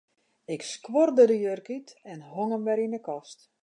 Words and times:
Ik 0.53 0.61
skuorde 0.71 1.23
de 1.29 1.37
jurk 1.43 1.67
út 1.77 1.87
en 2.11 2.19
hong 2.33 2.51
him 2.53 2.63
wer 2.67 2.79
yn 2.85 2.95
'e 2.97 3.01
kast. 3.07 3.39